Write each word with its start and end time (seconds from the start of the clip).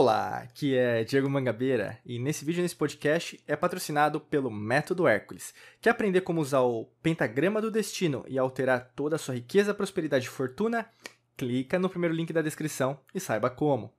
Olá, 0.00 0.38
aqui 0.44 0.76
é 0.76 1.02
Diego 1.02 1.28
Mangabeira 1.28 1.98
e 2.06 2.20
nesse 2.20 2.44
vídeo, 2.44 2.62
nesse 2.62 2.76
podcast, 2.76 3.42
é 3.48 3.56
patrocinado 3.56 4.20
pelo 4.20 4.48
Método 4.48 5.08
Hércules. 5.08 5.52
Quer 5.80 5.90
aprender 5.90 6.20
como 6.20 6.40
usar 6.40 6.60
o 6.60 6.84
pentagrama 7.02 7.60
do 7.60 7.68
destino 7.68 8.24
e 8.28 8.38
alterar 8.38 8.92
toda 8.94 9.16
a 9.16 9.18
sua 9.18 9.34
riqueza, 9.34 9.74
prosperidade 9.74 10.26
e 10.26 10.28
fortuna? 10.28 10.88
Clica 11.36 11.80
no 11.80 11.90
primeiro 11.90 12.14
link 12.14 12.32
da 12.32 12.42
descrição 12.42 13.00
e 13.12 13.18
saiba 13.18 13.50
como. 13.50 13.92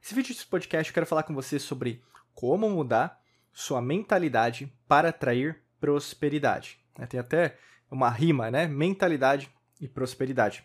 Nesse 0.00 0.14
vídeo 0.14 0.32
desse 0.32 0.46
podcast, 0.46 0.90
eu 0.90 0.94
quero 0.94 1.04
falar 1.04 1.24
com 1.24 1.34
você 1.34 1.58
sobre 1.58 2.02
como 2.32 2.70
mudar 2.70 3.20
sua 3.52 3.82
mentalidade 3.82 4.72
para 4.88 5.10
atrair 5.10 5.60
prosperidade. 5.78 6.78
Tem 7.10 7.20
até 7.20 7.58
uma 7.90 8.08
rima, 8.08 8.50
né? 8.50 8.66
Mentalidade 8.66 9.50
e 9.78 9.86
prosperidade. 9.86 10.64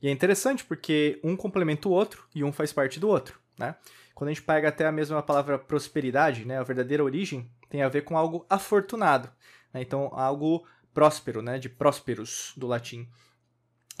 E 0.00 0.06
é 0.06 0.12
interessante 0.12 0.64
porque 0.64 1.18
um 1.24 1.36
complementa 1.36 1.88
o 1.88 1.92
outro 1.92 2.24
e 2.32 2.44
um 2.44 2.52
faz 2.52 2.72
parte 2.72 3.00
do 3.00 3.08
outro, 3.08 3.40
né? 3.58 3.74
Quando 4.18 4.30
a 4.30 4.32
gente 4.32 4.42
pega 4.42 4.68
até 4.68 4.84
a 4.84 4.90
mesma 4.90 5.22
palavra 5.22 5.56
prosperidade, 5.56 6.44
né, 6.44 6.58
a 6.58 6.62
verdadeira 6.64 7.04
origem 7.04 7.48
tem 7.70 7.82
a 7.82 7.88
ver 7.88 8.02
com 8.02 8.18
algo 8.18 8.44
afortunado, 8.50 9.30
né? 9.72 9.80
então 9.80 10.10
algo 10.12 10.66
próspero, 10.92 11.40
né, 11.40 11.56
de 11.56 11.68
prósperos 11.68 12.52
do 12.56 12.66
latim. 12.66 13.08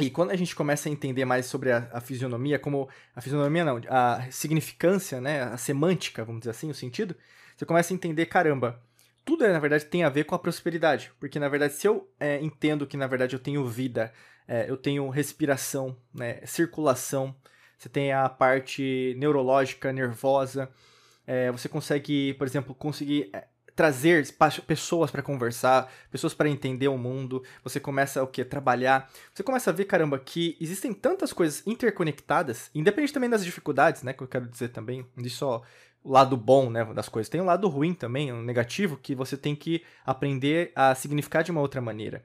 E 0.00 0.10
quando 0.10 0.32
a 0.32 0.36
gente 0.36 0.56
começa 0.56 0.88
a 0.88 0.92
entender 0.92 1.24
mais 1.24 1.46
sobre 1.46 1.70
a, 1.70 1.88
a 1.92 2.00
fisionomia, 2.00 2.58
como 2.58 2.88
a 3.14 3.20
fisionomia 3.20 3.64
não, 3.64 3.80
a 3.88 4.28
significância, 4.28 5.20
né, 5.20 5.44
a 5.44 5.56
semântica, 5.56 6.24
vamos 6.24 6.40
dizer 6.40 6.50
assim, 6.50 6.68
o 6.68 6.74
sentido, 6.74 7.14
você 7.56 7.64
começa 7.64 7.94
a 7.94 7.94
entender, 7.94 8.26
caramba, 8.26 8.82
tudo 9.24 9.46
na 9.46 9.60
verdade 9.60 9.84
tem 9.84 10.02
a 10.02 10.08
ver 10.08 10.24
com 10.24 10.34
a 10.34 10.38
prosperidade, 10.40 11.12
porque 11.20 11.38
na 11.38 11.48
verdade 11.48 11.74
se 11.74 11.86
eu 11.86 12.12
é, 12.18 12.42
entendo 12.42 12.88
que 12.88 12.96
na 12.96 13.06
verdade 13.06 13.36
eu 13.36 13.40
tenho 13.40 13.64
vida, 13.68 14.12
é, 14.48 14.68
eu 14.68 14.76
tenho 14.76 15.08
respiração, 15.10 15.96
né, 16.12 16.44
circulação, 16.44 17.36
você 17.78 17.88
tem 17.88 18.12
a 18.12 18.28
parte 18.28 19.14
neurológica, 19.18 19.92
nervosa, 19.92 20.68
é, 21.26 21.50
você 21.52 21.68
consegue, 21.68 22.34
por 22.34 22.46
exemplo, 22.46 22.74
conseguir 22.74 23.30
é, 23.32 23.46
trazer 23.78 24.26
pessoas 24.66 25.08
para 25.08 25.22
conversar, 25.22 25.88
pessoas 26.10 26.34
para 26.34 26.48
entender 26.48 26.88
o 26.88 26.98
mundo, 26.98 27.44
você 27.62 27.78
começa 27.78 28.20
o 28.20 28.26
que 28.26 28.44
trabalhar, 28.44 29.08
você 29.32 29.44
começa 29.44 29.70
a 29.70 29.72
ver, 29.72 29.84
caramba, 29.84 30.18
que 30.18 30.56
existem 30.60 30.92
tantas 30.92 31.32
coisas 31.32 31.64
interconectadas, 31.64 32.68
independente 32.74 33.12
também 33.12 33.30
das 33.30 33.44
dificuldades, 33.44 34.02
né, 34.02 34.12
que 34.12 34.22
eu 34.22 34.26
quero 34.26 34.48
dizer 34.48 34.70
também, 34.70 35.06
não 35.14 35.28
só 35.28 35.62
o 36.02 36.10
lado 36.10 36.36
bom, 36.36 36.70
né, 36.70 36.84
das 36.92 37.08
coisas, 37.08 37.28
tem 37.28 37.40
um 37.40 37.44
lado 37.44 37.68
ruim 37.68 37.94
também, 37.94 38.32
um 38.32 38.42
negativo 38.42 38.96
que 38.96 39.14
você 39.14 39.36
tem 39.36 39.54
que 39.54 39.84
aprender 40.04 40.72
a 40.74 40.92
significar 40.96 41.44
de 41.44 41.52
uma 41.52 41.60
outra 41.60 41.80
maneira. 41.80 42.24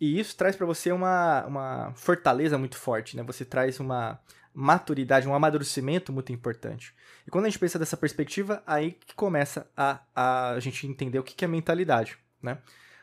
E 0.00 0.18
isso 0.18 0.36
traz 0.36 0.56
para 0.56 0.66
você 0.66 0.92
uma, 0.92 1.44
uma 1.46 1.92
fortaleza 1.94 2.58
muito 2.58 2.76
forte, 2.76 3.16
né? 3.16 3.22
Você 3.22 3.44
traz 3.44 3.78
uma 3.80 4.18
maturidade, 4.52 5.26
um 5.26 5.34
amadurecimento 5.34 6.12
muito 6.12 6.32
importante. 6.32 6.94
E 7.26 7.30
quando 7.30 7.46
a 7.46 7.48
gente 7.48 7.58
pensa 7.58 7.78
dessa 7.78 7.96
perspectiva, 7.96 8.62
aí 8.66 8.92
que 8.92 9.14
começa 9.14 9.66
a, 9.76 10.00
a 10.14 10.60
gente 10.60 10.86
entender 10.86 11.18
o 11.18 11.22
que 11.22 11.44
é 11.44 11.48
mentalidade, 11.48 12.18
né? 12.42 12.58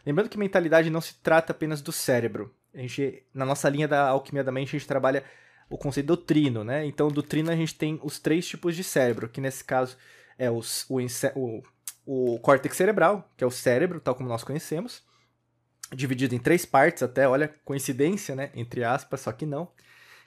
Lembrando 0.06 0.30
que 0.30 0.38
mentalidade 0.38 0.90
não 0.90 1.02
se 1.02 1.16
trata 1.16 1.52
apenas 1.52 1.82
do 1.82 1.92
cérebro. 1.92 2.54
A 2.74 2.80
gente, 2.80 3.24
na 3.34 3.46
nossa 3.46 3.70
linha 3.70 3.88
da 3.88 4.08
alquimia 4.08 4.44
da 4.44 4.52
mente, 4.52 4.76
a 4.76 4.80
gente 4.80 4.88
trabalha 4.88 5.24
o 5.70 5.78
conceito 5.78 6.08
do 6.08 6.18
trino, 6.18 6.64
né? 6.64 6.86
Então, 6.86 7.10
do 7.10 7.22
trino 7.22 7.52
a 7.52 7.56
gente 7.56 7.76
tem 7.76 8.00
os 8.04 8.20
três 8.20 8.48
tipos 8.48 8.76
de 8.76 8.84
cérebro, 8.84 9.30
que 9.30 9.42
nesse 9.42 9.64
caso 9.64 9.98
é 10.38 10.50
os, 10.50 10.86
o, 10.90 11.00
o, 11.36 11.64
o 12.06 12.40
córtex 12.40 12.76
cerebral, 12.76 13.30
que 13.38 13.44
é 13.44 13.48
o 13.48 13.52
cérebro, 13.52 14.00
tal 14.00 14.16
como 14.16 14.28
nós 14.28 14.44
conhecemos, 14.44 15.04
dividido 15.94 16.34
em 16.36 16.40
três 16.40 16.66
partes 16.66 17.04
até, 17.04 17.28
olha, 17.28 17.54
coincidência, 17.66 18.36
né? 18.36 18.52
Entre 18.56 18.84
aspas, 18.84 19.22
só 19.22 19.32
que 19.32 19.46
não 19.46 19.70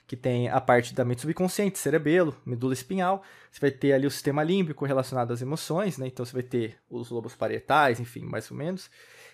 que 0.07 0.15
tem 0.15 0.49
a 0.49 0.61
parte 0.61 0.93
da 0.93 1.03
mente 1.03 1.21
subconsciente, 1.21 1.79
cerebelo, 1.79 2.35
medula 2.45 2.73
espinhal. 2.73 3.23
Você 3.51 3.59
vai 3.59 3.71
ter 3.71 3.93
ali 3.93 4.05
o 4.05 4.11
sistema 4.11 4.43
límbico 4.43 4.85
relacionado 4.85 5.31
às 5.31 5.41
emoções, 5.41 5.97
né? 5.97 6.07
Então 6.07 6.25
você 6.25 6.33
vai 6.33 6.43
ter 6.43 6.77
os 6.89 7.09
lobos 7.09 7.35
parietais, 7.35 7.99
enfim, 7.99 8.21
mais 8.21 8.49
ou 8.51 8.57
menos. 8.57 8.89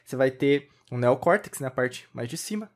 Você 0.06 0.16
vai 0.16 0.32
ter 0.32 0.70
o 0.90 0.98
neocórtex, 0.98 1.60
na 1.60 1.68
né? 1.68 1.76
parte 1.76 2.08
mais 2.14 2.30
de 2.30 2.38
cima. 2.38 2.72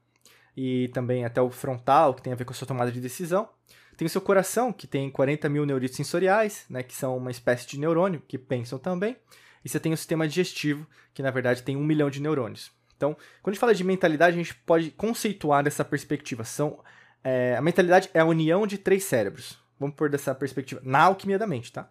E 0.58 0.90
também 0.90 1.26
até 1.26 1.42
o 1.42 1.50
frontal, 1.50 2.14
que 2.14 2.22
tem 2.22 2.34
a 2.34 2.36
ver 2.36 2.46
com 2.46 2.52
a 2.52 2.56
sua 2.56 2.68
tomada 2.68 2.92
de 2.92 3.00
decisão. 3.00 3.50
Tem 3.98 4.06
o 4.06 4.10
seu 4.10 4.22
coração, 4.22 4.74
que 4.74 4.88
tem 4.88 5.10
40 5.10 5.48
mil 5.48 5.66
neuritos 5.66 5.96
sensoriais, 5.96 6.66
né? 6.70 6.84
Que 6.84 6.94
são 6.94 7.16
uma 7.16 7.32
espécie 7.32 7.66
de 7.66 7.80
neurônio, 7.80 8.22
que 8.28 8.38
pensam 8.38 8.78
também. 8.78 9.16
E 9.64 9.70
você 9.70 9.80
tem 9.80 9.94
o 9.94 9.98
sistema 9.98 10.28
digestivo, 10.28 10.86
que 11.14 11.24
na 11.24 11.32
verdade 11.32 11.64
tem 11.64 11.78
um 11.78 11.84
milhão 11.84 12.10
de 12.10 12.22
neurônios. 12.22 12.72
Então, 12.96 13.16
quando 13.42 13.52
a 13.52 13.54
gente 13.54 13.60
fala 13.60 13.76
de 13.76 13.84
mentalidade, 13.84 14.36
a 14.36 14.38
gente 14.38 14.56
pode 14.56 14.92
conceituar 14.92 15.64
dessa 15.64 15.84
perspectiva. 15.84 16.44
São 16.44 16.80
é, 17.24 17.56
a 17.56 17.62
mentalidade 17.62 18.10
é 18.14 18.20
a 18.20 18.26
união 18.26 18.68
de 18.68 18.78
três 18.78 19.04
cérebros. 19.04 19.58
Vamos 19.80 19.96
pôr 19.96 20.10
dessa 20.10 20.34
perspectiva. 20.34 20.82
Na 20.84 21.04
alquimia 21.04 21.40
da 21.40 21.48
mente, 21.48 21.72
tá? 21.72 21.90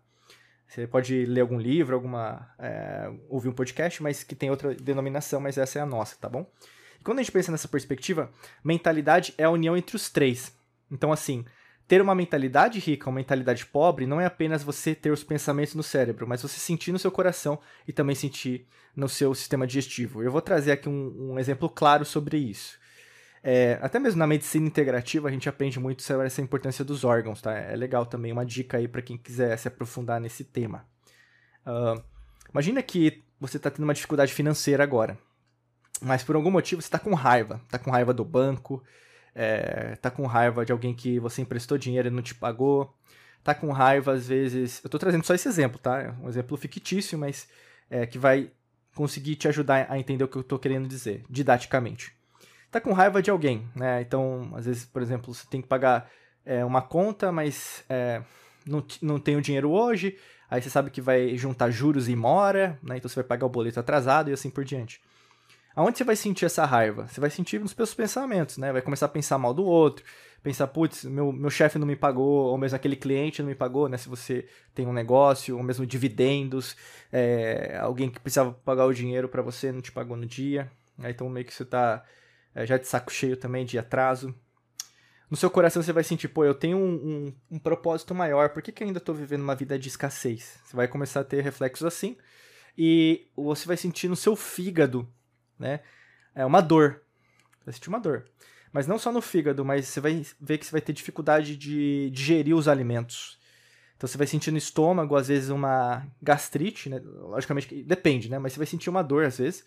Você 0.67 0.87
pode 0.87 1.27
ler 1.27 1.43
algum 1.43 1.59
livro, 1.59 1.95
alguma. 1.95 2.49
É, 2.59 3.11
ouvir 3.29 3.49
um 3.49 3.53
podcast, 3.53 4.03
mas 4.03 4.25
que 4.25 4.35
tem 4.35 4.51
outra 4.51 4.75
denominação, 4.75 5.41
mas 5.41 5.59
essa 5.59 5.79
é 5.79 5.83
a 5.83 5.87
nossa, 5.87 6.17
tá 6.17 6.29
bom? 6.29 6.51
E 7.01 7.05
quando 7.05 7.19
a 7.19 7.23
gente 7.23 7.33
pensa 7.33 7.53
nessa 7.53 7.69
perspectiva, 7.69 8.31
mentalidade 8.63 9.35
é 9.37 9.45
a 9.45 9.51
união 9.51 9.77
entre 9.77 9.97
os 9.97 10.09
três. 10.09 10.57
Então, 10.91 11.13
assim, 11.13 11.45
ter 11.87 12.01
uma 12.01 12.15
mentalidade 12.15 12.79
rica, 12.79 13.09
uma 13.09 13.17
mentalidade 13.17 13.67
pobre, 13.67 14.07
não 14.07 14.21
é 14.21 14.27
apenas 14.27 14.63
você 14.63 14.95
ter 14.95 15.11
os 15.11 15.23
pensamentos 15.23 15.75
no 15.75 15.83
cérebro, 15.83 16.27
mas 16.27 16.43
você 16.43 16.59
sentir 16.59 16.93
no 16.93 16.99
seu 16.99 17.11
coração 17.11 17.59
e 17.87 17.93
também 17.93 18.15
sentir 18.15 18.67
no 18.97 19.09
seu 19.09 19.35
sistema 19.35 19.67
digestivo. 19.67 20.23
Eu 20.23 20.33
vou 20.33 20.41
trazer 20.41 20.73
aqui 20.73 20.89
um, 20.89 21.33
um 21.33 21.39
exemplo 21.39 21.69
claro 21.69 22.05
sobre 22.05 22.39
isso. 22.39 22.79
É, 23.43 23.79
até 23.83 23.99
mesmo 23.99 24.19
na 24.19 24.27
medicina 24.27 24.67
integrativa 24.67 25.29
a 25.29 25.31
gente 25.31 25.49
aprende 25.51 25.79
muito 25.79 26.03
sobre 26.03 26.27
essa 26.27 26.41
importância 26.41 26.83
dos 26.83 27.05
órgãos, 27.05 27.43
tá? 27.43 27.53
É 27.53 27.77
legal 27.77 28.07
também, 28.07 28.33
uma 28.33 28.47
dica 28.47 28.79
aí 28.79 28.89
para 28.89 29.03
quem 29.03 29.19
quiser 29.19 29.55
se 29.59 29.69
aprofundar 29.69 30.19
nesse 30.19 30.45
tema. 30.45 30.87
Uh, 31.67 32.03
imagina 32.51 32.83
que 32.83 33.23
você 33.39 33.59
está 33.59 33.71
tendo 33.71 33.85
uma 33.85 33.93
dificuldade 33.93 34.33
financeira 34.33 34.83
agora, 34.83 35.19
mas 36.01 36.23
por 36.23 36.37
algum 36.37 36.51
motivo 36.51 36.81
você 36.81 36.87
está 36.87 36.99
com 36.99 37.13
raiva. 37.13 37.61
Está 37.67 37.79
com 37.79 37.91
raiva 37.91 38.15
do 38.15 38.25
banco, 38.25 38.83
é, 39.35 39.97
tá 39.97 40.11
com 40.11 40.27
raiva 40.27 40.65
de 40.65 40.73
alguém 40.73 40.95
que 40.95 41.19
você 41.19 41.43
emprestou 41.43 41.79
dinheiro 41.79 42.09
e 42.09 42.11
não 42.11 42.23
te 42.23 42.35
pagou, 42.35 42.95
tá 43.43 43.55
com 43.55 43.71
raiva 43.73 44.13
às 44.13 44.29
vezes... 44.29 44.83
Eu 44.85 44.89
estou 44.89 45.01
trazendo 45.01 45.25
só 45.25 45.35
esse 45.35 45.49
exemplo, 45.49 45.79
tá? 45.79 46.01
É 46.01 46.11
um 46.23 46.29
exemplo 46.29 46.57
fictício, 46.57 47.19
mas 47.19 47.49
é, 47.91 48.07
que 48.07 48.19
vai 48.19 48.51
conseguir 48.95 49.37
te 49.37 49.49
ajudar 49.49 49.87
a 49.91 49.99
entender 49.99 50.25
o 50.25 50.29
que 50.29 50.37
eu 50.37 50.43
estou 50.43 50.59
querendo 50.59 50.89
dizer, 50.89 51.25
didaticamente 51.29 52.13
tá 52.75 52.81
com 52.81 52.93
raiva 52.93 53.23
de 53.23 53.31
alguém, 53.31 53.71
né? 53.73 54.01
Então, 54.01 54.51
às 54.53 54.67
vezes, 54.67 54.85
por 54.85 55.01
exemplo, 55.01 55.33
você 55.33 55.47
tem 55.49 55.63
que 55.63 55.69
pagar 55.69 56.11
é, 56.45 56.65
uma 56.65 56.83
conta, 56.83 57.31
mas 57.31 57.85
é, 57.89 58.21
não, 58.67 58.85
não 59.01 59.21
tem 59.21 59.37
o 59.37 59.41
dinheiro 59.41 59.71
hoje, 59.71 60.19
aí 60.51 60.61
você 60.61 60.69
sabe 60.69 60.91
que 60.91 61.01
vai 61.01 61.37
juntar 61.37 61.71
juros 61.71 62.09
e 62.09 62.17
mora, 62.17 62.77
né? 62.83 62.97
Então 62.97 63.09
você 63.09 63.15
vai 63.15 63.25
pagar 63.25 63.47
o 63.47 63.49
boleto 63.49 63.79
atrasado 63.79 64.29
e 64.29 64.33
assim 64.33 64.51
por 64.51 64.65
diante. 64.65 65.01
Aonde 65.77 65.99
você 65.99 66.05
vai 66.05 66.15
sentir 66.15 66.45
essa 66.45 66.65
raiva? 66.65 67.09
Você 67.09 67.21
vai 67.21 67.31
sentir 67.31 67.61
nos 67.61 67.73
seus 67.73 67.95
pensamentos, 67.95 68.59
né? 68.59 68.73
Vai 68.73 68.81
começar 68.81 69.07
a 69.07 69.09
pensar 69.09 69.39
mal 69.39 69.53
do 69.53 69.65
outro, 69.65 70.05
pensar, 70.43 70.69
putz, 70.69 71.05
meu, 71.05 71.33
meu 71.33 71.51
chefe 71.51 71.79
não 71.79 71.87
me 71.87 71.97
pagou, 71.97 72.47
ou 72.47 72.57
mesmo 72.57 72.77
aquele 72.77 72.95
cliente 72.95 73.43
não 73.43 73.49
me 73.49 73.57
pagou, 73.57 73.89
né? 73.89 73.97
Se 73.97 74.09
você 74.09 74.47
tem 74.73 74.87
um 74.87 74.93
negócio, 74.93 75.57
ou 75.57 75.63
mesmo 75.63 75.85
dividendos, 75.85 76.77
é, 77.13 77.77
alguém 77.81 78.09
que 78.09 78.21
precisava 78.21 78.53
pagar 78.53 78.87
o 78.87 78.95
dinheiro 78.95 79.29
para 79.29 79.43
você 79.43 79.73
não 79.73 79.81
te 79.81 79.91
pagou 79.91 80.17
no 80.17 80.27
dia. 80.27 80.71
Né? 80.97 81.11
Então 81.11 81.29
meio 81.29 81.45
que 81.45 81.53
você 81.53 81.65
tá 81.65 82.05
é, 82.55 82.65
já 82.65 82.79
de 82.79 82.87
saco 82.87 83.13
cheio 83.13 83.37
também, 83.37 83.65
de 83.65 83.79
atraso. 83.79 84.35
No 85.31 85.37
seu 85.37 85.51
coração 85.51 85.83
você 85.83 85.93
vai 85.93 86.05
sentir, 86.05 86.29
pô, 86.29 86.45
eu 86.45 86.55
tenho 86.55 86.77
um, 86.77 86.95
um, 86.95 87.35
um 87.53 87.59
propósito 87.59 88.15
maior, 88.15 88.51
por 88.51 88.63
que, 88.63 88.71
que 88.71 88.85
ainda 88.85 88.99
estou 88.99 89.15
vivendo 89.15 89.43
uma 89.43 89.55
vida 89.55 89.77
de 89.79 89.89
escassez? 89.89 90.61
Você 90.65 90.77
vai 90.77 90.87
começar 90.87 91.21
a 91.21 91.25
ter 91.25 91.43
reflexos 91.43 91.85
assim, 91.85 92.17
e 92.79 93.27
você 93.35 93.67
vai 93.67 93.77
sentir 93.77 94.07
no 94.07 94.15
seu 94.15 94.37
fígado, 94.37 95.09
né, 95.59 95.81
é 96.35 96.45
uma 96.45 96.61
dor. 96.61 97.03
Você 97.59 97.65
vai 97.67 97.75
sentir 97.75 97.89
uma 97.89 98.01
dor. 98.01 98.25
Mas 98.73 98.87
não 98.87 98.99
só 98.99 99.13
no 99.13 99.21
fígado, 99.21 99.65
mas 99.65 99.87
você 99.87 100.01
vai 100.01 100.27
ver 100.41 100.59
que 100.59 100.67
você 100.67 100.73
vai 100.73 100.81
ter 100.81 100.93
dificuldade 100.93 101.57
de 101.57 102.11
digerir 102.11 102.57
os 102.57 102.67
alimentos. 102.67 103.39
Então 103.97 104.09
você 104.09 104.19
vai 104.19 104.27
sentir 104.27 104.51
no 104.51 104.59
estômago, 104.59 105.15
às 105.15 105.29
vezes, 105.29 105.49
uma 105.49 106.05
gastrite, 106.21 106.91
né? 106.91 107.01
Logicamente, 107.05 107.85
depende, 107.85 108.29
né? 108.29 108.39
Mas 108.39 108.53
você 108.53 108.59
vai 108.59 108.67
sentir 108.67 108.91
uma 108.91 109.03
dor, 109.03 109.25
às 109.25 109.39
vezes 109.39 109.65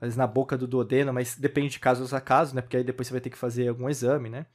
às 0.00 0.08
vezes 0.08 0.16
na 0.16 0.26
boca 0.26 0.56
do 0.56 0.66
duodeno, 0.66 1.12
mas 1.12 1.36
depende 1.36 1.70
de 1.70 1.80
casos 1.80 2.12
a 2.12 2.20
caso, 2.20 2.54
né? 2.54 2.60
Porque 2.60 2.76
aí 2.76 2.84
depois 2.84 3.08
você 3.08 3.14
vai 3.14 3.20
ter 3.20 3.30
que 3.30 3.38
fazer 3.38 3.68
algum 3.68 3.88
exame, 3.88 4.28
né? 4.28 4.46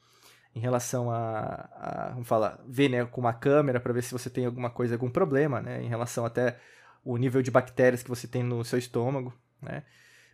Em 0.54 0.60
relação 0.60 1.10
a, 1.10 1.68
a 1.74 2.10
vamos 2.10 2.28
falar, 2.28 2.60
ver 2.66 2.88
né, 2.88 3.04
com 3.04 3.20
uma 3.20 3.32
câmera 3.32 3.78
para 3.80 3.92
ver 3.92 4.02
se 4.02 4.12
você 4.12 4.28
tem 4.28 4.46
alguma 4.46 4.68
coisa, 4.70 4.94
algum 4.94 5.10
problema, 5.10 5.60
né? 5.60 5.82
Em 5.82 5.88
relação 5.88 6.24
até 6.24 6.58
o 7.04 7.16
nível 7.16 7.42
de 7.42 7.50
bactérias 7.50 8.02
que 8.02 8.08
você 8.08 8.26
tem 8.26 8.42
no 8.42 8.64
seu 8.64 8.78
estômago, 8.78 9.32
né? 9.62 9.84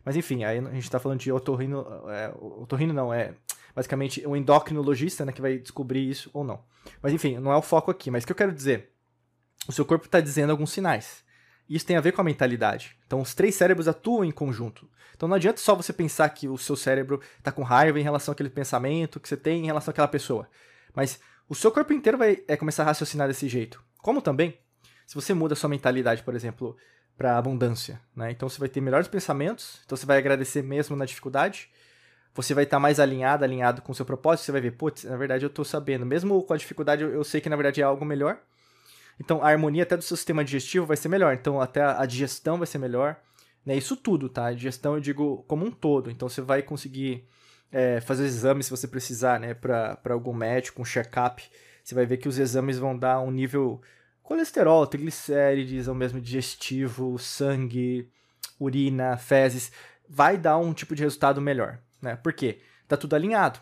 Mas 0.06 0.14
enfim, 0.14 0.44
aí 0.44 0.58
a 0.58 0.62
gente 0.70 0.85
está 0.85 1.00
falando 1.00 1.19
de 1.19 1.32
otorrino, 1.32 1.85
é, 2.08 2.32
otorrino 2.41 2.94
não, 2.94 3.12
é 3.12 3.35
basicamente 3.75 4.25
um 4.25 4.37
endocrinologista, 4.37 5.25
né, 5.25 5.32
que 5.32 5.43
vai 5.43 5.58
descobrir 5.58 6.08
isso 6.08 6.31
ou 6.32 6.44
não. 6.44 6.62
Mas 7.03 7.12
enfim, 7.12 7.38
não 7.38 7.53
é 7.53 7.56
o 7.56 7.61
foco 7.61 7.91
aqui, 7.91 8.08
mas 8.08 8.23
o 8.23 8.26
que 8.26 8.32
eu 8.32 8.37
quero 8.37 8.53
dizer? 8.53 8.93
O 9.69 9.73
seu 9.73 9.85
corpo 9.85 10.06
está 10.06 10.20
dizendo 10.20 10.50
alguns 10.50 10.70
sinais. 10.70 11.25
Isso 11.69 11.85
tem 11.85 11.97
a 11.97 12.00
ver 12.00 12.12
com 12.12 12.20
a 12.20 12.25
mentalidade. 12.25 12.97
Então, 13.05 13.20
os 13.20 13.35
três 13.35 13.56
cérebros 13.56 13.88
atuam 13.88 14.25
em 14.25 14.31
conjunto. 14.31 14.88
Então, 15.17 15.29
não 15.29 15.35
adianta 15.35 15.58
só 15.58 15.75
você 15.75 15.93
pensar 15.93 16.29
que 16.29 16.47
o 16.47 16.56
seu 16.56 16.76
cérebro 16.76 17.20
está 17.38 17.50
com 17.50 17.64
raiva 17.64 17.99
em 17.99 18.05
relação 18.05 18.31
àquele 18.31 18.49
pensamento 18.49 19.19
que 19.19 19.29
você 19.29 19.37
tem 19.37 19.64
em 19.64 19.67
relação 19.67 19.91
àquela 19.91 20.06
pessoa. 20.06 20.49
Mas 20.94 21.19
o 21.49 21.55
seu 21.56 21.73
corpo 21.73 21.93
inteiro 21.93 22.17
vai 22.17 22.44
é, 22.47 22.56
começar 22.56 22.85
a 22.85 22.87
raciocinar 22.87 23.26
desse 23.26 23.49
jeito. 23.49 23.82
Como 23.99 24.23
também, 24.23 24.56
Se 25.05 25.14
você 25.14 25.35
muda 25.35 25.55
a 25.55 25.56
sua 25.56 25.70
mentalidade, 25.70 26.23
por 26.23 26.35
exemplo, 26.35 26.76
para 27.16 27.38
abundância, 27.38 28.00
né? 28.14 28.30
Então 28.30 28.48
você 28.48 28.58
vai 28.58 28.68
ter 28.68 28.80
melhores 28.80 29.08
pensamentos, 29.08 29.80
então 29.84 29.96
você 29.96 30.06
vai 30.06 30.18
agradecer 30.18 30.62
mesmo 30.62 30.94
na 30.96 31.04
dificuldade. 31.04 31.70
Você 32.34 32.52
vai 32.52 32.64
estar 32.64 32.78
mais 32.78 33.00
alinhado, 33.00 33.44
alinhado 33.44 33.80
com 33.80 33.92
o 33.92 33.94
seu 33.94 34.04
propósito, 34.04 34.44
você 34.44 34.52
vai 34.52 34.60
ver, 34.60 34.72
putz, 34.72 35.04
na 35.04 35.16
verdade 35.16 35.44
eu 35.44 35.48
estou 35.48 35.64
sabendo, 35.64 36.04
mesmo 36.04 36.42
com 36.42 36.52
a 36.52 36.56
dificuldade, 36.56 37.02
eu 37.02 37.24
sei 37.24 37.40
que 37.40 37.48
na 37.48 37.56
verdade 37.56 37.80
é 37.80 37.84
algo 37.84 38.04
melhor. 38.04 38.38
Então 39.18 39.42
a 39.42 39.48
harmonia 39.48 39.84
até 39.84 39.96
do 39.96 40.02
seu 40.02 40.16
sistema 40.16 40.44
digestivo 40.44 40.84
vai 40.84 40.98
ser 40.98 41.08
melhor, 41.08 41.32
então 41.32 41.60
até 41.60 41.82
a 41.82 42.04
digestão 42.04 42.58
vai 42.58 42.66
ser 42.66 42.76
melhor. 42.76 43.16
Né? 43.66 43.76
Isso 43.76 43.96
tudo, 43.96 44.28
tá? 44.28 44.46
A 44.46 44.52
digestão 44.52 44.94
eu 44.94 45.00
digo 45.00 45.44
como 45.48 45.66
um 45.66 45.70
todo. 45.70 46.10
Então 46.10 46.28
você 46.28 46.40
vai 46.40 46.62
conseguir 46.62 47.26
é, 47.72 48.00
fazer 48.00 48.24
exames 48.24 48.66
se 48.66 48.70
você 48.70 48.86
precisar, 48.86 49.40
né? 49.40 49.54
Para 49.54 49.98
algum 50.10 50.32
médico, 50.32 50.80
um 50.80 50.84
check-up. 50.84 51.42
Você 51.82 51.94
vai 51.94 52.06
ver 52.06 52.18
que 52.18 52.28
os 52.28 52.38
exames 52.38 52.78
vão 52.78 52.96
dar 52.96 53.20
um 53.20 53.30
nível 53.30 53.80
colesterol, 54.26 54.84
triglicérides, 54.88 55.87
ou 55.87 55.94
mesmo 55.94 56.20
digestivo, 56.20 57.17
sangue, 57.17 58.11
urina, 58.58 59.17
fezes. 59.17 59.70
Vai 60.08 60.37
dar 60.37 60.58
um 60.58 60.75
tipo 60.75 60.96
de 60.96 61.05
resultado 61.05 61.40
melhor, 61.40 61.78
né? 62.02 62.17
Por 62.17 62.32
quê? 62.32 62.61
Tá 62.88 62.96
tudo 62.96 63.14
alinhado, 63.14 63.61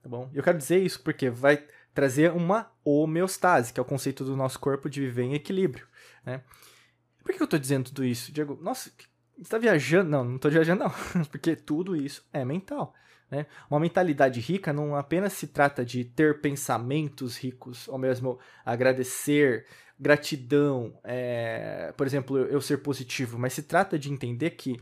tá 0.00 0.08
bom? 0.08 0.30
Eu 0.32 0.42
quero 0.42 0.56
dizer 0.56 0.80
isso 0.80 1.02
porque 1.02 1.28
vai 1.28 1.64
trazer 1.92 2.30
uma 2.32 2.70
homeostase, 2.84 3.72
que 3.72 3.80
é 3.80 3.82
o 3.82 3.86
conceito 3.86 4.24
do 4.24 4.36
nosso 4.36 4.58
corpo 4.58 4.88
de 4.88 5.00
viver 5.00 5.24
em 5.24 5.34
equilíbrio, 5.34 5.86
né? 6.24 6.42
Por 7.24 7.34
que 7.34 7.42
eu 7.42 7.46
tô 7.46 7.58
dizendo 7.58 7.86
tudo 7.86 8.04
isso? 8.04 8.30
Diego, 8.30 8.56
nossa, 8.62 8.92
você 9.36 9.48
tá 9.48 9.58
viajando? 9.58 10.10
Não, 10.10 10.24
não 10.24 10.38
tô 10.38 10.48
viajando 10.48 10.84
não, 10.84 11.24
porque 11.26 11.56
tudo 11.56 11.96
isso 11.96 12.24
é 12.32 12.44
mental. 12.44 12.94
Né? 13.30 13.46
Uma 13.68 13.80
mentalidade 13.80 14.38
rica 14.38 14.72
não 14.72 14.94
apenas 14.94 15.32
se 15.32 15.48
trata 15.48 15.84
de 15.84 16.04
ter 16.04 16.40
pensamentos 16.40 17.36
ricos, 17.36 17.88
ou 17.88 17.98
mesmo 17.98 18.38
agradecer, 18.64 19.66
gratidão, 19.98 20.98
é, 21.04 21.92
por 21.96 22.06
exemplo, 22.06 22.38
eu 22.38 22.60
ser 22.60 22.78
positivo, 22.78 23.38
mas 23.38 23.52
se 23.52 23.62
trata 23.62 23.98
de 23.98 24.10
entender 24.10 24.50
que 24.50 24.80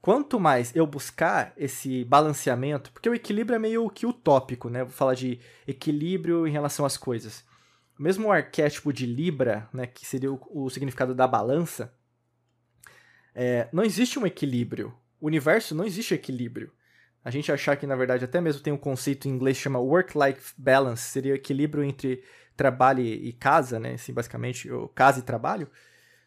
quanto 0.00 0.38
mais 0.38 0.74
eu 0.76 0.86
buscar 0.86 1.52
esse 1.56 2.04
balanceamento, 2.04 2.92
porque 2.92 3.08
o 3.08 3.14
equilíbrio 3.14 3.56
é 3.56 3.58
meio 3.58 3.88
que 3.88 4.06
utópico, 4.06 4.68
né? 4.68 4.84
Vou 4.84 4.92
falar 4.92 5.14
de 5.14 5.40
equilíbrio 5.66 6.46
em 6.46 6.50
relação 6.50 6.84
às 6.84 6.96
coisas. 6.96 7.44
Mesmo 7.98 8.28
o 8.28 8.32
arquétipo 8.32 8.92
de 8.92 9.06
Libra, 9.06 9.68
né, 9.72 9.86
que 9.86 10.04
seria 10.04 10.32
o, 10.32 10.40
o 10.50 10.68
significado 10.68 11.14
da 11.14 11.26
balança, 11.26 11.94
é, 13.34 13.68
não 13.72 13.82
existe 13.82 14.18
um 14.18 14.26
equilíbrio. 14.26 14.94
O 15.20 15.26
universo 15.26 15.74
não 15.74 15.84
existe 15.84 16.12
equilíbrio. 16.12 16.72
A 17.24 17.30
gente 17.30 17.50
achar 17.50 17.76
que, 17.76 17.86
na 17.86 17.96
verdade, 17.96 18.24
até 18.24 18.40
mesmo 18.40 18.62
tem 18.62 18.72
um 18.72 18.78
conceito 18.78 19.26
em 19.26 19.30
inglês 19.30 19.56
que 19.56 19.62
chama 19.62 19.78
work-life 19.78 20.52
balance, 20.58 21.04
seria 21.04 21.34
equilíbrio 21.34 21.82
entre 21.82 22.22
trabalho 22.56 23.02
e 23.02 23.32
casa, 23.32 23.78
né? 23.78 23.94
Assim, 23.94 24.12
basicamente, 24.12 24.68
casa 24.94 25.20
e 25.20 25.22
trabalho. 25.22 25.68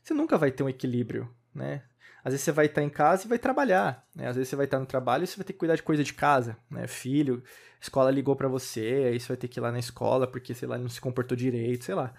Você 0.04 0.14
nunca 0.14 0.38
vai 0.38 0.52
ter 0.52 0.64
um 0.64 0.70
equilíbrio, 0.70 1.30
né? 1.54 1.84
Às 2.24 2.34
vezes 2.34 2.44
você 2.44 2.52
vai 2.52 2.66
estar 2.66 2.84
em 2.84 2.90
casa 2.90 3.26
e 3.26 3.30
vai 3.30 3.40
trabalhar, 3.40 4.06
né? 4.16 4.28
Às 4.28 4.36
vezes 4.36 4.50
você 4.50 4.56
vai 4.56 4.66
estar 4.66 4.80
no 4.80 4.86
trabalho 4.86 5.24
e 5.24 5.28
você 5.28 5.38
vai 5.38 5.46
ter 5.46 5.54
que 5.54 5.60
cuidar 5.60 5.76
de 5.76 5.84
coisa 5.84 6.04
de 6.04 6.14
casa, 6.14 6.58
né? 6.70 6.86
Filho, 6.88 7.42
escola 7.80 8.12
ligou 8.12 8.36
para 8.36 8.48
você, 8.48 9.10
aí 9.12 9.20
você 9.20 9.30
vai 9.30 9.38
ter 9.38 9.48
que 9.48 9.60
ir 9.60 9.62
lá 9.62 9.72
na 9.72 9.80
escola 9.80 10.28
porque, 10.28 10.54
sei 10.54 10.68
lá, 10.68 10.76
ele 10.76 10.84
não 10.84 10.90
se 10.90 11.00
comportou 11.00 11.38
direito, 11.38 11.86
sei 11.86 11.96
lá, 11.96 12.14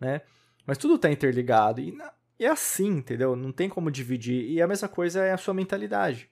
né? 0.00 0.20
Mas 0.66 0.78
tudo 0.78 0.96
está 0.96 1.10
interligado 1.10 1.80
e 1.80 1.96
é 2.38 2.48
assim, 2.48 2.88
entendeu? 2.88 3.36
Não 3.36 3.52
tem 3.52 3.68
como 3.68 3.90
dividir. 3.90 4.50
E 4.50 4.60
a 4.60 4.66
mesma 4.66 4.88
coisa 4.88 5.22
é 5.22 5.32
a 5.32 5.38
sua 5.38 5.54
mentalidade. 5.54 6.30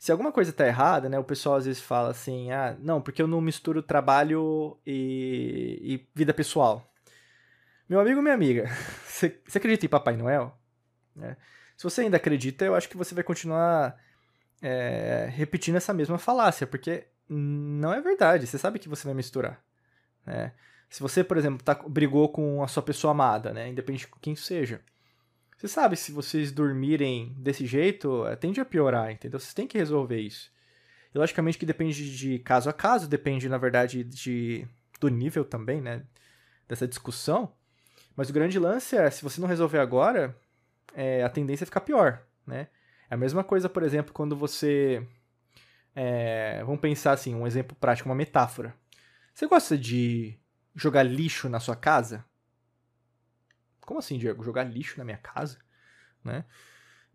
Se 0.00 0.10
alguma 0.10 0.32
coisa 0.32 0.50
tá 0.50 0.66
errada, 0.66 1.10
né? 1.10 1.18
O 1.18 1.24
pessoal 1.24 1.56
às 1.56 1.66
vezes 1.66 1.82
fala 1.82 2.08
assim: 2.08 2.50
ah, 2.50 2.74
não, 2.80 3.02
porque 3.02 3.20
eu 3.20 3.26
não 3.26 3.38
misturo 3.38 3.82
trabalho 3.82 4.80
e, 4.86 5.78
e 5.82 6.08
vida 6.14 6.32
pessoal. 6.32 6.90
Meu 7.86 8.00
amigo, 8.00 8.22
minha 8.22 8.34
amiga, 8.34 8.66
você, 9.06 9.38
acredita 9.54 9.84
em 9.84 9.90
Papai 9.90 10.16
Noel? 10.16 10.58
É. 11.20 11.36
Se 11.76 11.84
você 11.84 12.00
ainda 12.00 12.16
acredita, 12.16 12.64
eu 12.64 12.74
acho 12.74 12.88
que 12.88 12.96
você 12.96 13.14
vai 13.14 13.22
continuar 13.22 13.94
é, 14.62 15.28
repetindo 15.32 15.76
essa 15.76 15.92
mesma 15.92 16.16
falácia, 16.16 16.66
porque 16.66 17.06
não 17.28 17.92
é 17.92 18.00
verdade. 18.00 18.46
Você 18.46 18.56
sabe 18.56 18.78
que 18.78 18.88
você 18.88 19.04
vai 19.04 19.12
misturar. 19.12 19.62
Né? 20.24 20.52
Se 20.88 21.02
você, 21.02 21.22
por 21.22 21.36
exemplo, 21.36 21.62
tá, 21.62 21.74
brigou 21.74 22.30
com 22.30 22.62
a 22.62 22.68
sua 22.68 22.82
pessoa 22.82 23.10
amada, 23.10 23.52
né? 23.52 23.68
independente 23.68 24.06
de 24.06 24.12
quem 24.18 24.34
seja 24.34 24.80
você 25.60 25.68
sabe, 25.68 25.94
se 25.94 26.10
vocês 26.10 26.50
dormirem 26.50 27.34
desse 27.36 27.66
jeito, 27.66 28.26
eh, 28.26 28.34
tende 28.34 28.62
a 28.62 28.64
piorar, 28.64 29.12
entendeu? 29.12 29.38
Vocês 29.38 29.52
têm 29.52 29.66
que 29.66 29.76
resolver 29.76 30.18
isso. 30.18 30.50
E 31.14 31.18
logicamente 31.18 31.58
que 31.58 31.66
depende 31.66 32.16
de 32.16 32.38
caso 32.38 32.70
a 32.70 32.72
caso, 32.72 33.06
depende, 33.06 33.46
na 33.46 33.58
verdade, 33.58 34.02
de, 34.02 34.66
do 34.98 35.08
nível 35.10 35.44
também, 35.44 35.82
né? 35.82 36.02
Dessa 36.66 36.88
discussão. 36.88 37.52
Mas 38.16 38.30
o 38.30 38.32
grande 38.32 38.58
lance 38.58 38.96
é, 38.96 39.10
se 39.10 39.22
você 39.22 39.38
não 39.38 39.46
resolver 39.46 39.80
agora, 39.80 40.34
é, 40.94 41.22
a 41.22 41.28
tendência 41.28 41.64
é 41.64 41.66
ficar 41.66 41.82
pior, 41.82 42.22
né? 42.46 42.68
É 43.10 43.14
a 43.14 43.18
mesma 43.18 43.44
coisa, 43.44 43.68
por 43.68 43.82
exemplo, 43.82 44.14
quando 44.14 44.34
você... 44.34 45.06
É, 45.94 46.64
vamos 46.64 46.80
pensar 46.80 47.12
assim, 47.12 47.34
um 47.34 47.46
exemplo 47.46 47.76
prático, 47.78 48.08
uma 48.08 48.14
metáfora. 48.14 48.74
Você 49.34 49.46
gosta 49.46 49.76
de 49.76 50.38
jogar 50.74 51.02
lixo 51.02 51.50
na 51.50 51.60
sua 51.60 51.76
casa? 51.76 52.24
Como 53.82 53.98
assim, 53.98 54.18
Diego? 54.18 54.42
Jogar 54.44 54.64
lixo 54.64 54.98
na 54.98 55.04
minha 55.04 55.16
casa? 55.16 55.58
Né? 56.24 56.44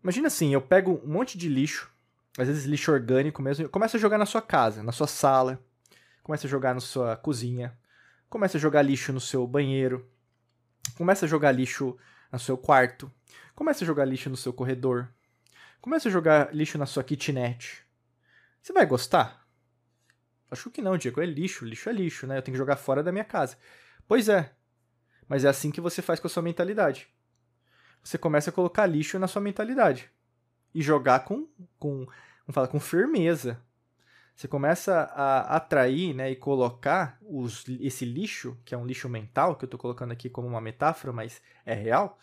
Imagina 0.02 0.28
assim, 0.28 0.52
eu 0.52 0.60
pego 0.60 1.00
um 1.04 1.12
monte 1.12 1.38
de 1.38 1.48
lixo, 1.48 1.90
às 2.38 2.46
vezes 2.46 2.64
lixo 2.64 2.92
orgânico 2.92 3.42
mesmo, 3.42 3.68
começo 3.68 3.96
a 3.96 4.00
jogar 4.00 4.18
na 4.18 4.26
sua 4.26 4.42
casa, 4.42 4.82
na 4.82 4.92
sua 4.92 5.06
sala, 5.06 5.62
começa 6.22 6.46
a 6.46 6.50
jogar 6.50 6.74
na 6.74 6.80
sua 6.80 7.16
cozinha, 7.16 7.76
começa 8.28 8.58
a 8.58 8.60
jogar 8.60 8.82
lixo 8.82 9.12
no 9.12 9.20
seu 9.20 9.46
banheiro, 9.46 10.08
começa 10.96 11.24
a 11.24 11.28
jogar 11.28 11.52
lixo 11.52 11.96
no 12.30 12.38
seu 12.38 12.56
quarto, 12.56 13.10
começa 13.54 13.84
a 13.84 13.86
jogar 13.86 14.04
lixo 14.04 14.28
no 14.28 14.36
seu 14.36 14.52
corredor, 14.52 15.08
começa 15.80 16.08
a 16.08 16.12
jogar 16.12 16.54
lixo 16.54 16.78
na 16.78 16.86
sua 16.86 17.02
kitnet. 17.02 17.82
Você 18.60 18.72
vai 18.72 18.84
gostar? 18.84 19.46
Acho 20.50 20.70
que 20.70 20.82
não, 20.82 20.96
Diego. 20.96 21.20
É 21.20 21.26
lixo. 21.26 21.64
Lixo 21.64 21.88
é 21.88 21.92
lixo, 21.92 22.26
né? 22.26 22.38
Eu 22.38 22.42
tenho 22.42 22.54
que 22.54 22.58
jogar 22.58 22.76
fora 22.76 23.02
da 23.02 23.12
minha 23.12 23.24
casa. 23.24 23.56
Pois 24.06 24.28
é. 24.28 24.52
Mas 25.28 25.44
é 25.44 25.48
assim 25.48 25.70
que 25.70 25.80
você 25.80 26.00
faz 26.00 26.20
com 26.20 26.26
a 26.26 26.30
sua 26.30 26.42
mentalidade. 26.42 27.08
Você 28.02 28.16
começa 28.16 28.50
a 28.50 28.52
colocar 28.52 28.86
lixo 28.86 29.18
na 29.18 29.26
sua 29.26 29.42
mentalidade. 29.42 30.10
E 30.74 30.82
jogar 30.82 31.20
com, 31.20 31.48
com, 31.78 32.06
falar, 32.50 32.68
com 32.68 32.78
firmeza. 32.78 33.60
Você 34.34 34.46
começa 34.46 34.94
a 35.14 35.56
atrair 35.56 36.14
né, 36.14 36.30
e 36.30 36.36
colocar 36.36 37.18
os, 37.22 37.64
esse 37.80 38.04
lixo, 38.04 38.56
que 38.64 38.74
é 38.74 38.78
um 38.78 38.86
lixo 38.86 39.08
mental, 39.08 39.56
que 39.56 39.64
eu 39.64 39.66
estou 39.66 39.80
colocando 39.80 40.12
aqui 40.12 40.28
como 40.28 40.46
uma 40.46 40.60
metáfora, 40.60 41.12
mas 41.12 41.40
é 41.64 41.74
real. 41.74 42.18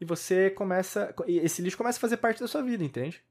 E 0.00 0.04
você 0.04 0.50
começa. 0.50 1.12
Esse 1.26 1.60
lixo 1.60 1.76
começa 1.76 1.98
a 1.98 2.00
fazer 2.00 2.18
parte 2.18 2.40
da 2.40 2.46
sua 2.46 2.62
vida, 2.62 2.84
entende? 2.84 3.22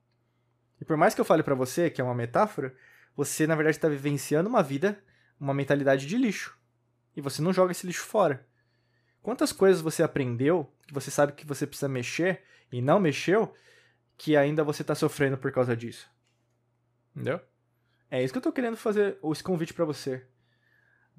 E 0.80 0.86
por 0.86 0.98
mais 0.98 1.16
que 1.16 1.22
eu 1.22 1.26
fale 1.26 1.42
para 1.42 1.56
você 1.56 1.90
que 1.90 2.02
é 2.02 2.04
uma 2.04 2.14
metáfora, 2.14 2.76
você 3.16 3.48
na 3.48 3.56
verdade 3.56 3.78
está 3.78 3.88
vivenciando 3.88 4.50
uma 4.50 4.62
vida, 4.62 5.02
uma 5.40 5.54
mentalidade 5.54 6.06
de 6.06 6.18
lixo. 6.18 6.58
E 7.16 7.22
você 7.22 7.42
não 7.42 7.54
joga 7.54 7.72
esse 7.72 7.88
lixo 7.88 8.04
fora. 8.04 8.46
Quantas 9.22 9.52
coisas 9.52 9.82
você 9.82 10.04
aprendeu, 10.04 10.72
que 10.88 10.94
você 10.94 11.12
sabe 11.12 11.34
que 11.34 11.46
você 11.46 11.68
precisa 11.68 11.90
mexer 11.90 12.44
e 12.72 12.82
não 12.82 13.00
mexeu, 13.00 13.54
que 14.18 14.36
ainda 14.36 14.64
você 14.64 14.82
está 14.82 14.96
sofrendo 14.96 15.38
por 15.38 15.52
causa 15.52 15.76
disso? 15.76 16.10
Entendeu? 17.16 17.42
É 18.10 18.24
isso 18.24 18.34
que 18.34 18.38
eu 18.38 18.42
estou 18.42 18.54
querendo 18.54 18.78
fazer 18.78 19.18
esse 19.32 19.44
convite 19.44 19.74
para 19.74 19.86
você. 19.86 20.26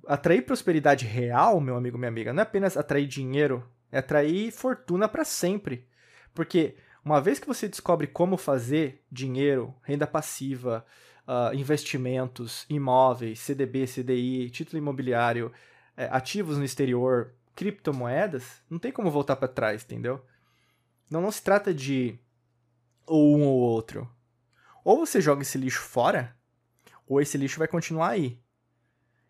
Atrair 0.06 0.42
prosperidade 0.42 1.04
real, 1.04 1.60
meu 1.60 1.76
amigo, 1.76 1.98
minha 1.98 2.08
amiga, 2.08 2.32
não 2.32 2.40
é 2.40 2.42
apenas 2.42 2.76
atrair 2.76 3.06
dinheiro, 3.06 3.68
é 3.92 3.98
atrair 3.98 4.50
fortuna 4.50 5.08
para 5.08 5.24
sempre. 5.24 5.86
Porque 6.32 6.76
uma 7.04 7.20
vez 7.20 7.38
que 7.38 7.46
você 7.46 7.68
descobre 7.68 8.06
como 8.06 8.36
fazer 8.36 9.04
dinheiro, 9.10 9.74
renda 9.82 10.06
passiva, 10.06 10.84
uh, 11.26 11.54
investimentos, 11.54 12.64
imóveis, 12.70 13.40
CDB, 13.40 13.86
CDI, 13.86 14.50
título 14.50 14.78
imobiliário, 14.78 15.52
eh, 15.96 16.08
ativos 16.10 16.56
no 16.56 16.64
exterior, 16.64 17.34
criptomoedas, 17.58 18.62
não 18.70 18.78
tem 18.78 18.92
como 18.92 19.10
voltar 19.10 19.34
para 19.34 19.48
trás, 19.48 19.82
entendeu? 19.82 20.24
Não, 21.10 21.20
não 21.20 21.32
se 21.32 21.42
trata 21.42 21.74
de 21.74 22.16
ou 23.04 23.36
um 23.36 23.44
ou 23.44 23.58
outro. 23.58 24.08
Ou 24.84 25.04
você 25.04 25.20
joga 25.20 25.42
esse 25.42 25.58
lixo 25.58 25.80
fora, 25.80 26.36
ou 27.04 27.20
esse 27.20 27.36
lixo 27.36 27.58
vai 27.58 27.66
continuar 27.66 28.10
aí. 28.10 28.40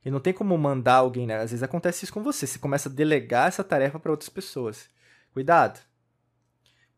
E 0.05 0.11
não 0.11 0.21
tem 0.21 0.35
como 0.35 0.59
mandar 0.59 0.97
alguém, 0.97 1.27
né? 1.27 1.37
Às 1.37 1.53
vezes 1.53 1.63
acontece 1.63 2.05
isso 2.05 2.13
com 2.13 2.23
você. 2.23 2.47
Você 2.47 2.59
começa 2.59 2.91
a 2.91 2.93
delegar 2.93 3.49
essa 3.49 3.65
tarefa 3.65 3.99
para 3.99 4.11
outras 4.11 4.29
pessoas. 4.29 4.91
Cuidado. 5.33 5.81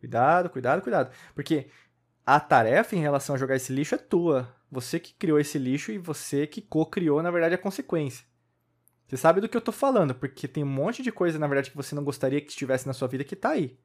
Cuidado, 0.01 0.51
cuidado, 0.51 0.83
cuidado. 0.83 1.15
Porque 1.33 1.71
a 2.27 2.41
tarefa 2.41 2.97
em 2.97 3.01
relação 3.01 3.37
a 3.37 3.39
jogar 3.39 3.55
esse 3.55 3.73
lixo 3.73 3.95
é 3.95 3.99
tua. 3.99 4.53
Você 4.69 4.99
que 4.99 5.15
criou 5.15 5.39
esse 5.39 5.61
lixo 5.61 5.93
e 5.93 5.99
você 5.99 6.45
que 6.45 6.61
co-criou, 6.61 7.23
na 7.23 7.31
verdade, 7.31 7.55
a 7.55 7.59
consequência. 7.59 8.27
Você 9.11 9.17
sabe 9.17 9.41
do 9.41 9.49
que 9.49 9.57
eu 9.57 9.61
tô 9.61 9.73
falando, 9.73 10.15
porque 10.15 10.47
tem 10.47 10.63
um 10.63 10.69
monte 10.69 11.03
de 11.03 11.11
coisa, 11.11 11.37
na 11.37 11.49
verdade, 11.49 11.73
que 11.73 11.77
você 11.77 11.97
não 11.97 12.05
gostaria 12.05 12.41
que 12.41 12.51
estivesse 12.51 12.87
na 12.87 12.93
sua 12.93 13.09
vida 13.09 13.25
que 13.25 13.35
tá 13.35 13.49
aí. 13.51 13.77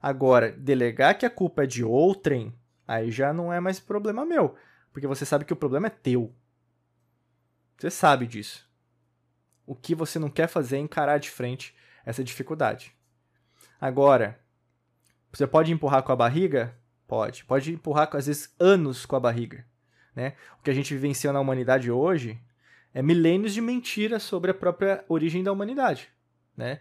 Agora, 0.00 0.52
delegar 0.52 1.18
que 1.18 1.26
a 1.26 1.30
culpa 1.30 1.64
é 1.64 1.66
de 1.66 1.82
outrem, 1.82 2.56
aí 2.86 3.10
já 3.10 3.32
não 3.32 3.52
é 3.52 3.58
mais 3.58 3.80
problema 3.80 4.24
meu, 4.24 4.54
porque 4.92 5.08
você 5.08 5.26
sabe 5.26 5.44
que 5.44 5.52
o 5.52 5.56
problema 5.56 5.88
é 5.88 5.90
teu. 5.90 6.32
Você 7.76 7.90
sabe 7.90 8.24
disso. 8.24 8.70
O 9.66 9.74
que 9.74 9.96
você 9.96 10.20
não 10.20 10.30
quer 10.30 10.46
fazer 10.46 10.76
é 10.76 10.78
encarar 10.78 11.18
de 11.18 11.28
frente 11.28 11.74
essa 12.06 12.22
dificuldade. 12.22 12.96
Agora, 13.80 14.40
Você 15.32 15.46
pode 15.46 15.72
empurrar 15.72 16.04
com 16.04 16.12
a 16.12 16.16
barriga? 16.16 16.78
Pode. 17.08 17.44
Pode 17.46 17.72
empurrar, 17.72 18.08
às 18.12 18.26
vezes, 18.26 18.54
anos 18.60 19.06
com 19.06 19.16
a 19.16 19.20
barriga. 19.20 19.66
Né? 20.14 20.34
O 20.60 20.62
que 20.62 20.70
a 20.70 20.74
gente 20.74 20.94
vivencia 20.94 21.32
na 21.32 21.40
humanidade 21.40 21.90
hoje 21.90 22.38
é 22.94 23.02
milênios 23.02 23.54
de 23.54 23.60
mentiras 23.60 24.22
sobre 24.22 24.50
a 24.50 24.54
própria 24.54 25.04
origem 25.08 25.42
da 25.42 25.52
humanidade. 25.52 26.08
Né? 26.56 26.80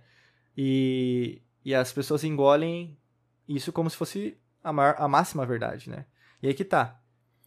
E, 0.57 1.41
e 1.63 1.73
as 1.73 1.91
pessoas 1.91 2.23
engolem 2.23 2.97
isso 3.47 3.71
como 3.71 3.89
se 3.89 3.97
fosse 3.97 4.37
a, 4.63 4.73
maior, 4.73 4.95
a 4.97 5.07
máxima 5.07 5.45
verdade. 5.45 5.89
Né? 5.89 6.05
E 6.41 6.47
aí 6.47 6.53
que 6.53 6.65
tá. 6.65 6.99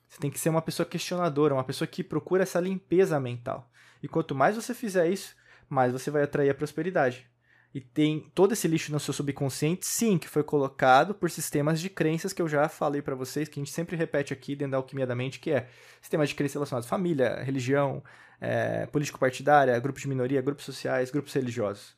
Você 0.08 0.18
tem 0.18 0.30
que 0.30 0.38
ser 0.38 0.48
uma 0.48 0.62
pessoa 0.62 0.86
questionadora, 0.86 1.54
uma 1.54 1.64
pessoa 1.64 1.88
que 1.88 2.04
procura 2.04 2.44
essa 2.44 2.60
limpeza 2.60 3.18
mental. 3.18 3.70
E 4.02 4.08
quanto 4.08 4.34
mais 4.34 4.54
você 4.54 4.72
fizer 4.74 5.08
isso, 5.08 5.34
mais 5.68 5.92
você 5.92 6.10
vai 6.10 6.22
atrair 6.22 6.50
a 6.50 6.54
prosperidade 6.54 7.28
e 7.74 7.80
tem 7.80 8.30
todo 8.32 8.52
esse 8.52 8.68
lixo 8.68 8.92
no 8.92 9.00
seu 9.00 9.12
subconsciente, 9.12 9.84
sim, 9.84 10.16
que 10.16 10.28
foi 10.28 10.44
colocado 10.44 11.12
por 11.12 11.28
sistemas 11.28 11.80
de 11.80 11.90
crenças 11.90 12.32
que 12.32 12.40
eu 12.40 12.46
já 12.46 12.68
falei 12.68 13.02
para 13.02 13.16
vocês, 13.16 13.48
que 13.48 13.58
a 13.58 13.62
gente 13.62 13.72
sempre 13.72 13.96
repete 13.96 14.32
aqui 14.32 14.54
dentro 14.54 14.70
da 14.70 14.76
alquimia 14.76 15.04
da 15.04 15.16
mente, 15.16 15.40
que 15.40 15.50
é 15.50 15.66
sistemas 16.00 16.28
de 16.28 16.36
crenças 16.36 16.54
relacionados 16.54 16.86
à 16.86 16.88
família, 16.88 17.42
religião, 17.42 18.00
é, 18.40 18.86
político-partidária, 18.86 19.76
grupos 19.80 20.02
de 20.02 20.08
minoria, 20.08 20.40
grupos 20.40 20.64
sociais, 20.64 21.10
grupos 21.10 21.32
religiosos. 21.34 21.96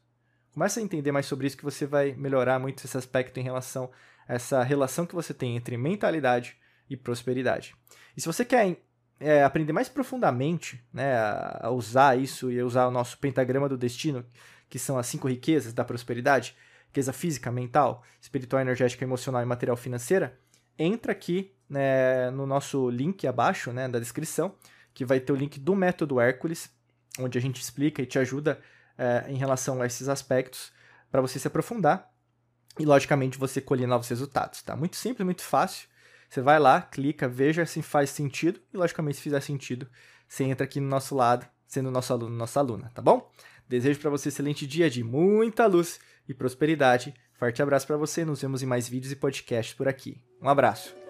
Começa 0.50 0.80
a 0.80 0.82
entender 0.82 1.12
mais 1.12 1.26
sobre 1.26 1.46
isso 1.46 1.58
que 1.58 1.64
você 1.64 1.84
vai 1.84 2.14
melhorar 2.14 2.58
muito 2.58 2.82
esse 2.82 2.96
aspecto 2.96 3.38
em 3.38 3.42
relação 3.42 3.90
a 4.26 4.34
essa 4.34 4.62
relação 4.62 5.04
que 5.04 5.14
você 5.14 5.34
tem 5.34 5.56
entre 5.56 5.76
mentalidade 5.76 6.56
e 6.88 6.96
prosperidade. 6.96 7.76
E 8.16 8.20
se 8.22 8.26
você 8.26 8.46
quer 8.46 8.78
é, 9.18 9.42
aprender 9.42 9.72
mais 9.72 9.88
profundamente 9.88 10.82
né, 10.92 11.16
a 11.60 11.70
usar 11.70 12.18
isso 12.18 12.50
e 12.50 12.62
usar 12.62 12.86
o 12.86 12.90
nosso 12.90 13.18
pentagrama 13.18 13.68
do 13.68 13.76
destino, 13.76 14.24
que 14.68 14.78
são 14.78 14.98
as 14.98 15.06
cinco 15.06 15.28
riquezas 15.28 15.72
da 15.72 15.84
prosperidade, 15.84 16.56
riqueza 16.88 17.12
física, 17.12 17.50
mental, 17.50 18.02
espiritual, 18.20 18.60
energética, 18.60 19.04
emocional 19.04 19.42
e 19.42 19.46
material 19.46 19.76
financeira, 19.76 20.38
entra 20.78 21.12
aqui 21.12 21.54
né, 21.68 22.30
no 22.30 22.46
nosso 22.46 22.90
link 22.90 23.26
abaixo 23.26 23.72
né, 23.72 23.88
da 23.88 23.98
descrição, 23.98 24.54
que 24.92 25.04
vai 25.04 25.20
ter 25.20 25.32
o 25.32 25.36
link 25.36 25.58
do 25.58 25.74
método 25.74 26.20
Hércules, 26.20 26.70
onde 27.18 27.38
a 27.38 27.40
gente 27.40 27.60
explica 27.60 28.02
e 28.02 28.06
te 28.06 28.18
ajuda 28.18 28.60
é, 28.96 29.24
em 29.28 29.36
relação 29.36 29.80
a 29.82 29.86
esses 29.86 30.08
aspectos 30.08 30.72
para 31.10 31.20
você 31.20 31.38
se 31.38 31.46
aprofundar 31.46 32.10
e, 32.78 32.84
logicamente, 32.84 33.38
você 33.38 33.60
colher 33.60 33.86
novos 33.86 34.08
resultados. 34.08 34.62
Tá? 34.62 34.76
Muito 34.76 34.96
simples, 34.96 35.24
muito 35.24 35.42
fácil. 35.42 35.88
Você 36.28 36.40
vai 36.40 36.58
lá, 36.58 36.82
clica, 36.82 37.28
veja 37.28 37.64
se 37.64 37.82
faz 37.82 38.10
sentido 38.10 38.60
e, 38.72 38.76
logicamente, 38.76 39.16
se 39.16 39.22
fizer 39.22 39.40
sentido, 39.40 39.88
você 40.28 40.44
entra 40.44 40.64
aqui 40.64 40.80
no 40.80 40.88
nosso 40.88 41.14
lado, 41.14 41.46
sendo 41.66 41.90
nosso 41.90 42.12
aluno, 42.12 42.36
nossa 42.36 42.60
aluna, 42.60 42.90
tá 42.94 43.02
bom? 43.02 43.30
Desejo 43.68 43.98
para 44.00 44.10
você 44.10 44.28
um 44.28 44.30
excelente 44.30 44.66
dia 44.66 44.88
de 44.88 45.02
muita 45.02 45.66
luz 45.66 45.98
e 46.28 46.34
prosperidade. 46.34 47.14
Forte 47.34 47.62
abraço 47.62 47.86
para 47.86 47.96
você, 47.96 48.24
nos 48.24 48.40
vemos 48.40 48.62
em 48.62 48.66
mais 48.66 48.88
vídeos 48.88 49.12
e 49.12 49.16
podcasts 49.16 49.74
por 49.74 49.88
aqui. 49.88 50.22
Um 50.40 50.48
abraço. 50.48 51.05